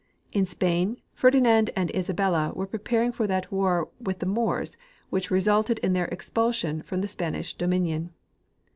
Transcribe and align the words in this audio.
In 0.31 0.47
Spain, 0.47 0.97
Ferdinand 1.13 1.69
and 1.75 1.91
Isabella 1.93 2.51
Avere 2.55 2.71
preparing 2.71 3.11
for 3.11 3.27
that 3.27 3.45
Avar 3.53 3.87
Avith 4.01 4.17
the 4.17 4.25
Moors 4.25 4.75
Avhich 5.13 5.29
resulted 5.29 5.77
in 5.83 5.93
their 5.93 6.07
expulsion 6.07 6.81
from 6.81 7.01
the 7.01 7.07
Sjian 7.07 7.35
ish 7.39 7.53
dominion. 7.53 8.09